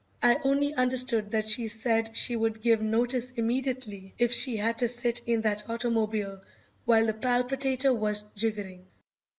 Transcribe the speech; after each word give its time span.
I 0.23 0.37
only 0.43 0.73
understood 0.73 1.29
that 1.29 1.47
she 1.51 1.67
said 1.67 2.17
she 2.17 2.35
would 2.35 2.63
give 2.63 2.81
notice 2.81 3.29
immediately 3.33 4.15
if 4.17 4.31
she 4.31 4.57
had 4.57 4.79
to 4.79 4.87
sit 4.87 5.21
in 5.27 5.41
that 5.41 5.69
automobile 5.69 6.41
while 6.85 7.05
the 7.05 7.13
palpitator 7.13 7.93
was 7.95 8.23
jiggering. 8.35 8.87